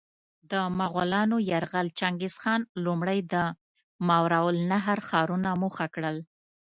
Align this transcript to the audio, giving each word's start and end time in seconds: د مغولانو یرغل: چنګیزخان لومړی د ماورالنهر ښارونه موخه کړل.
د 0.51 0.53
مغولانو 0.79 1.37
یرغل: 1.51 1.87
چنګیزخان 1.99 2.61
لومړی 2.85 3.19
د 3.33 3.35
ماورالنهر 4.07 4.99
ښارونه 5.09 5.49
موخه 5.61 5.85
کړل. 5.95 6.17